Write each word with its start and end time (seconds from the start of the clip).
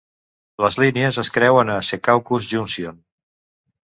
Les 0.63 0.77
línies 0.83 1.19
es 1.23 1.29
creuen 1.35 1.69
a 1.75 1.77
Secaucus 1.89 2.47
Junction. 2.53 2.97